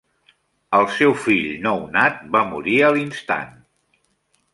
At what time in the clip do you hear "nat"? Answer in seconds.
1.97-2.17